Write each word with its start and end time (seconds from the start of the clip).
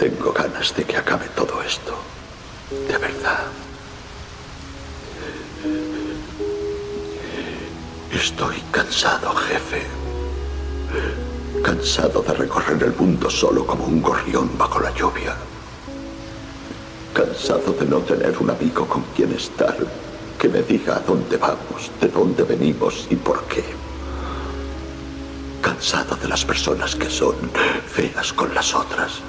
Tengo 0.00 0.32
ganas 0.32 0.74
de 0.74 0.82
que 0.84 0.96
acabe 0.96 1.26
todo 1.36 1.60
esto. 1.60 1.92
De 2.88 2.96
verdad. 2.96 3.44
Estoy 8.10 8.56
cansado, 8.70 9.34
jefe. 9.34 9.82
Cansado 11.62 12.22
de 12.22 12.32
recorrer 12.32 12.82
el 12.82 12.94
mundo 12.94 13.28
solo 13.28 13.66
como 13.66 13.84
un 13.84 14.00
gorrión 14.00 14.56
bajo 14.56 14.80
la 14.80 14.90
lluvia. 14.94 15.36
Cansado 17.12 17.74
de 17.74 17.84
no 17.84 17.98
tener 17.98 18.38
un 18.38 18.48
amigo 18.48 18.86
con 18.88 19.02
quien 19.14 19.32
estar 19.32 19.76
que 20.38 20.48
me 20.48 20.62
diga 20.62 20.96
a 20.96 21.00
dónde 21.00 21.36
vamos, 21.36 21.90
de 22.00 22.08
dónde 22.08 22.42
venimos 22.44 23.06
y 23.10 23.16
por 23.16 23.44
qué. 23.48 23.64
Cansado 25.60 26.16
de 26.16 26.26
las 26.26 26.42
personas 26.46 26.96
que 26.96 27.10
son 27.10 27.34
feas 27.86 28.32
con 28.32 28.54
las 28.54 28.74
otras. 28.74 29.20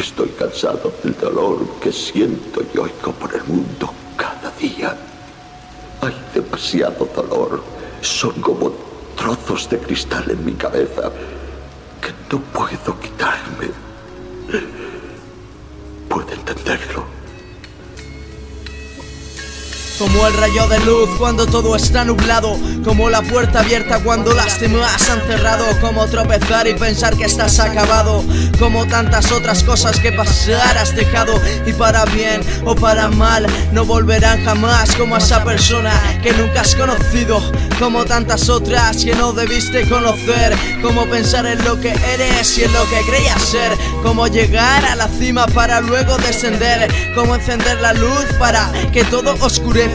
Estoy 0.00 0.30
cansado 0.30 0.94
del 1.04 1.14
dolor 1.18 1.58
que 1.78 1.92
siento 1.92 2.62
y 2.72 2.78
oigo 2.78 3.12
por 3.20 3.34
el 3.34 3.44
mundo 3.44 3.92
cada 4.16 4.50
día. 4.52 4.96
Hay 6.00 6.16
demasiado 6.34 7.06
dolor. 7.14 7.62
Son 8.00 8.32
como 8.40 8.72
trozos 9.14 9.68
de 9.68 9.78
cristal 9.78 10.24
en 10.30 10.42
mi 10.42 10.54
cabeza 10.54 11.12
que 12.00 12.14
no 12.32 12.40
puedo 12.44 12.98
quitarme. 12.98 13.68
Como 20.00 20.26
el 20.26 20.32
rayo 20.32 20.66
de 20.66 20.80
luz 20.80 21.10
cuando 21.18 21.44
todo 21.44 21.76
está 21.76 22.06
nublado 22.06 22.56
Como 22.82 23.10
la 23.10 23.20
puerta 23.20 23.60
abierta 23.60 24.02
cuando 24.02 24.32
las 24.32 24.56
temas 24.56 25.10
han 25.10 25.20
cerrado 25.26 25.66
Como 25.82 26.06
tropezar 26.06 26.66
y 26.66 26.72
pensar 26.72 27.14
que 27.18 27.24
estás 27.24 27.60
acabado 27.60 28.24
Como 28.58 28.86
tantas 28.86 29.30
otras 29.30 29.62
cosas 29.62 30.00
que 30.00 30.10
pasar 30.10 30.74
dejado 30.94 31.34
Y 31.66 31.74
para 31.74 32.06
bien 32.06 32.40
o 32.64 32.74
para 32.74 33.08
mal 33.08 33.46
no 33.72 33.84
volverán 33.84 34.42
jamás 34.42 34.96
Como 34.96 35.18
esa 35.18 35.44
persona 35.44 35.92
que 36.22 36.32
nunca 36.32 36.62
has 36.62 36.74
conocido 36.74 37.38
Como 37.78 38.06
tantas 38.06 38.48
otras 38.48 39.04
que 39.04 39.14
no 39.14 39.34
debiste 39.34 39.86
conocer 39.86 40.56
Como 40.80 41.04
pensar 41.10 41.44
en 41.44 41.62
lo 41.62 41.78
que 41.78 41.90
eres 41.90 42.56
y 42.56 42.64
en 42.64 42.72
lo 42.72 42.88
que 42.88 43.02
creías 43.06 43.42
ser 43.42 43.76
Como 44.02 44.28
llegar 44.28 44.82
a 44.86 44.96
la 44.96 45.08
cima 45.08 45.46
para 45.48 45.82
luego 45.82 46.16
descender 46.16 46.90
Como 47.14 47.34
encender 47.34 47.78
la 47.82 47.92
luz 47.92 48.24
para 48.38 48.72
que 48.94 49.04
todo 49.04 49.34
oscurezca 49.42 49.89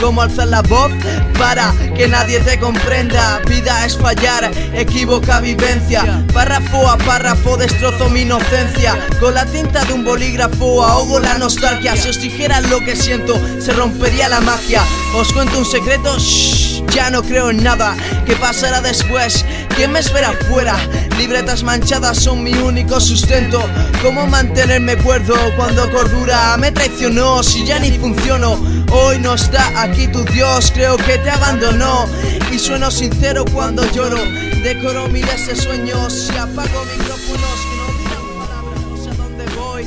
como 0.00 0.22
alzar 0.22 0.48
la 0.48 0.62
voz 0.62 0.90
para 1.38 1.72
que 1.96 2.08
nadie 2.08 2.40
te 2.40 2.58
comprenda. 2.58 3.40
Vida 3.48 3.84
es 3.84 3.96
fallar, 3.96 4.50
equivoca 4.74 5.40
vivencia. 5.40 6.24
Párrafo 6.32 6.88
a 6.88 6.96
párrafo 6.98 7.56
destrozo 7.56 8.08
mi 8.08 8.22
inocencia. 8.22 8.98
Con 9.20 9.34
la 9.34 9.44
tinta 9.46 9.84
de 9.84 9.92
un 9.92 10.04
bolígrafo 10.04 10.84
ahogo 10.84 11.18
la 11.20 11.38
nostalgia. 11.38 11.96
Si 11.96 12.08
os 12.08 12.20
dijera 12.20 12.60
lo 12.62 12.80
que 12.80 12.96
siento, 12.96 13.34
se 13.60 13.72
rompería 13.72 14.28
la 14.28 14.40
magia. 14.40 14.82
Os 15.14 15.32
cuento 15.32 15.58
un 15.58 15.66
secreto, 15.66 16.18
shh, 16.18 16.84
ya 16.94 17.10
no 17.10 17.22
creo 17.22 17.50
en 17.50 17.62
nada. 17.62 17.94
¿Qué 18.26 18.34
pasará 18.36 18.80
después? 18.80 19.44
¿Quién 19.76 19.92
me 19.92 20.00
espera 20.00 20.30
afuera? 20.30 20.76
Libretas 21.18 21.62
manchadas 21.62 22.18
son 22.18 22.42
mi 22.42 22.54
único 22.54 23.00
sustento. 23.00 23.62
¿Cómo 24.02 24.26
mantenerme 24.26 24.96
cuerdo 24.96 25.34
cuando 25.56 25.90
cordura 25.90 26.56
me 26.56 26.72
traicionó? 26.72 27.42
Si 27.42 27.64
ya 27.64 27.78
ni 27.78 27.92
funciono, 27.92 28.58
hoy 28.92 29.18
no 29.18 29.34
está 29.34 29.82
aquí 29.82 30.06
tu 30.08 30.24
Dios, 30.24 30.70
creo 30.72 30.96
que 30.96 31.18
te 31.18 31.30
abandonó. 31.30 32.06
Y 32.52 32.58
sueno 32.58 32.90
sincero 32.90 33.44
cuando 33.52 33.84
lloro. 33.92 34.18
Decoro 34.62 35.08
miles 35.08 35.46
de 35.46 35.56
sueños 35.56 36.30
y 36.32 36.36
apago 36.38 36.84
micrófonos 36.96 37.71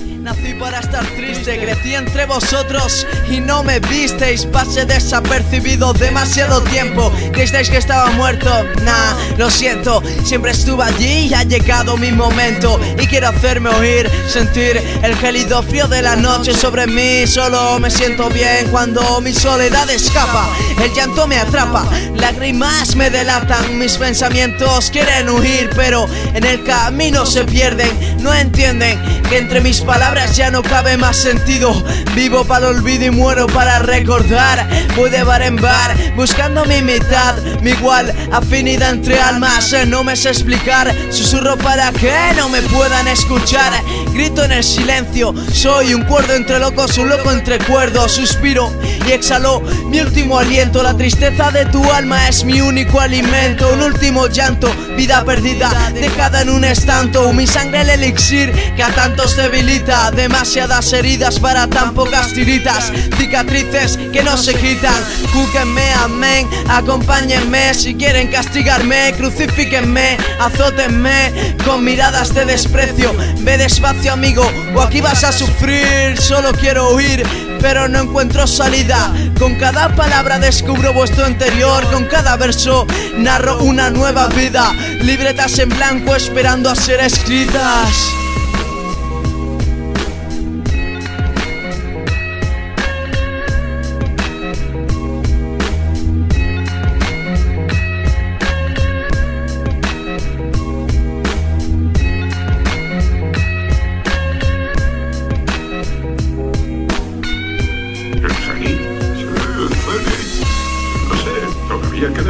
Nací 0.06 0.54
para 0.60 0.80
estar 0.80 1.06
triste, 1.16 1.60
crecí 1.60 1.96
entre 1.96 2.26
vosotros 2.26 3.06
y 3.30 3.40
no 3.40 3.64
me 3.64 3.80
visteis. 3.80 4.46
Pasé 4.46 4.86
desapercibido 4.86 5.94
demasiado 5.94 6.62
tiempo. 6.62 7.12
Creísteis 7.32 7.70
que 7.70 7.78
estaba 7.78 8.10
muerto, 8.12 8.50
nah, 8.84 9.14
lo 9.38 9.50
siento. 9.50 10.02
Siempre 10.24 10.52
estuve 10.52 10.84
allí 10.84 11.28
y 11.28 11.34
ha 11.34 11.44
llegado 11.44 11.98
mi 11.98 12.12
momento. 12.12 12.80
Y 13.00 13.08
quiero 13.08 13.30
hacerme 13.30 13.70
oír, 13.70 14.10
sentir 14.28 14.82
el 15.04 15.16
gélido 15.18 15.62
frío 15.64 15.88
de 15.88 16.02
la 16.02 16.16
noche 16.16 16.54
sobre 16.54 16.88
mí. 16.88 17.28
Solo 17.28 17.80
me 17.80 17.90
siento 17.90 18.30
bien 18.30 18.68
cuando 18.72 19.22
mi 19.22 19.34
soledad 19.34 19.90
escapa. 19.90 20.48
El 20.82 20.94
llanto 20.94 21.28
me 21.28 21.38
atrapa, 21.38 21.88
lágrimas 22.16 22.96
me 22.96 23.10
delatan. 23.10 23.80
Mis 23.80 23.98
pensamientos 23.98 24.92
quieren 24.92 25.30
huir, 25.30 25.70
pero 25.76 26.08
en 26.34 26.44
el 26.44 26.64
camino 26.64 27.26
se 27.26 27.44
pierden. 27.44 28.24
No 28.24 28.34
entienden 28.34 29.00
que 29.30 29.38
entre 29.38 29.62
mis 29.62 29.82
palabras 29.82 29.95
ya 30.36 30.52
no 30.52 30.62
cabe 30.62 30.98
más 30.98 31.16
sentido. 31.16 31.72
Vivo 32.14 32.44
para 32.44 32.70
el 32.70 32.78
olvido 32.78 33.06
y 33.06 33.10
muero 33.12 33.48
para 33.48 33.80
recordar. 33.80 34.68
Voy 34.96 35.10
de 35.10 35.24
bar 35.24 35.42
en 35.42 35.56
bar 35.56 35.96
buscando 36.16 36.66
mi 36.66 36.82
mitad, 36.82 37.36
mi 37.62 37.72
igual 37.72 38.14
afinidad 38.32 38.92
entre 38.92 39.20
almas. 39.20 39.72
Eh, 39.74 39.86
No 39.86 40.04
me 40.04 40.16
sé 40.16 40.30
explicar, 40.30 40.94
susurro 41.10 41.58
para 41.58 41.92
que 41.92 42.14
no 42.36 42.50
me 42.50 42.62
puedan 42.64 43.08
escuchar. 43.08 43.72
Grito 44.14 44.44
en 44.44 44.52
el 44.52 44.64
silencio, 44.64 45.34
soy 45.54 45.94
un 45.94 46.04
cuerdo 46.04 46.34
entre 46.34 46.60
locos, 46.60 46.98
un 46.98 47.10
loco 47.10 47.32
entre 47.32 47.60
cuerdos. 47.60 48.14
Suspiro 48.14 48.72
y 49.08 49.12
exhalo 49.12 49.62
mi 49.90 50.02
último 50.02 50.40
aliento. 50.40 50.84
La 50.84 50.96
tristeza 50.96 51.52
de 51.52 51.66
tu 51.66 51.84
alma 51.92 52.28
es 52.28 52.44
mi 52.44 52.62
único 52.62 53.00
alimento. 53.00 53.72
Un 53.74 53.82
último 53.82 54.28
llanto, 54.28 54.70
vida 54.98 55.24
perdida, 55.24 55.70
dejada 55.94 56.42
en 56.42 56.50
un 56.50 56.66
estanto. 56.66 57.32
Mi 57.32 57.48
sangre 57.48 57.82
el 57.82 57.90
elixir 57.90 58.52
que 58.76 58.84
a 58.84 58.90
tantos 58.90 59.36
debilita. 59.36 59.85
Demasiadas 59.86 60.94
heridas 60.94 61.40
para 61.40 61.68
tan 61.68 61.94
pocas 61.94 62.34
tiritas. 62.34 62.92
Cicatrices 63.20 63.98
que 64.12 64.24
no 64.24 64.36
se 64.36 64.56
quitan. 64.56 64.96
Júguenme, 65.32 65.94
amén. 65.94 66.50
Acompáñenme 66.68 67.72
si 67.76 67.94
quieren 67.94 68.30
castigarme. 68.30 69.14
Crucifíquenme, 69.16 70.18
azótenme 70.40 71.56
con 71.64 71.84
miradas 71.84 72.34
de 72.34 72.46
desprecio. 72.46 73.14
Ve 73.42 73.60
despacio, 73.60 74.14
amigo, 74.14 74.50
o 74.74 74.82
aquí 74.82 75.02
vas 75.02 75.24
a 75.24 75.32
sufrir. 75.32 76.18
Solo 76.18 76.52
quiero 76.54 76.96
huir, 76.96 77.24
pero 77.62 77.88
no 77.88 78.00
encuentro 78.00 78.48
salida. 78.48 79.14
Con 79.38 79.54
cada 79.56 79.96
palabra 79.96 80.40
descubro 80.40 80.94
vuestro 80.94 81.28
interior. 81.30 81.86
Con 81.92 82.06
cada 82.06 82.38
verso 82.38 82.88
narro 83.18 83.60
una 83.60 83.92
nueva 83.92 84.30
vida. 84.30 84.74
Libretas 85.02 85.60
en 85.60 85.70
blanco 85.70 86.16
esperando 86.16 86.72
a 86.72 86.76
ser 86.76 87.02
escritas. 87.02 88.16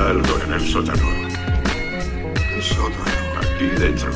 Algo 0.05 0.39
en 0.45 0.53
el 0.53 0.67
sótano. 0.67 1.07
¿Qué 2.35 2.61
sótano? 2.61 3.39
Aquí 3.41 3.65
dentro. 3.65 4.11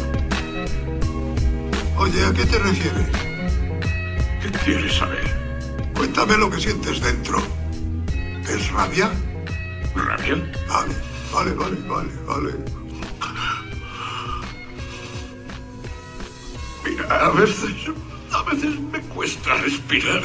Oye, 1.97 2.25
¿a 2.25 2.31
qué 2.31 2.45
te 2.45 2.59
refieres? 2.59 3.09
¿Qué 4.41 4.51
quieres 4.63 4.93
saber? 4.95 5.25
Cuéntame 5.95 6.37
lo 6.37 6.49
que 6.49 6.59
sientes 6.59 7.01
dentro. 7.01 7.41
¿Es 8.47 8.71
rabia? 8.71 9.11
¿Rabia? 9.95 10.37
Vale, 10.67 10.93
vale, 11.33 11.53
vale, 11.53 11.77
vale, 11.87 12.11
vale. 12.27 12.51
Mira, 16.85 17.25
a 17.25 17.31
veces, 17.31 17.71
a 18.31 18.43
veces 18.43 18.79
me 18.79 18.99
cuesta 19.01 19.55
respirar. 19.55 20.21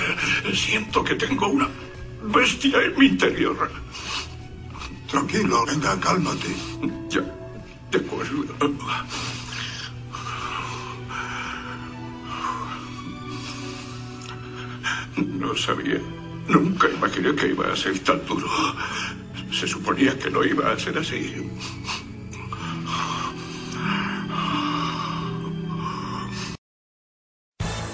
Siento 0.55 1.02
que 1.02 1.14
tengo 1.14 1.49
una 1.49 1.69
bestia 2.22 2.82
en 2.82 2.99
mi 2.99 3.06
interior. 3.06 3.70
Tranquilo, 5.14 5.64
venga, 5.64 5.96
cálmate. 6.00 6.49
Ya, 7.08 7.22
de 7.93 7.99
acuerdo. 7.99 8.43
No 15.16 15.56
sabía. 15.56 16.00
Nunca 16.49 16.88
imaginé 16.88 17.32
que 17.37 17.46
iba 17.46 17.72
a 17.72 17.76
ser 17.76 17.96
tan 18.00 18.26
duro. 18.26 18.49
Se 19.52 19.69
suponía 19.69 20.19
que 20.19 20.31
no 20.32 20.43
iba 20.44 20.72
a 20.72 20.78
ser 20.81 20.99
así. 20.99 21.49